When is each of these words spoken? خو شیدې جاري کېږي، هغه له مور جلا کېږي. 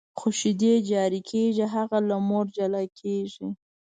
خو 0.17 0.27
شیدې 0.39 0.73
جاري 0.89 1.21
کېږي، 1.29 1.65
هغه 1.75 1.97
له 2.09 2.17
مور 2.27 2.45
جلا 2.55 2.83
کېږي. 2.99 3.47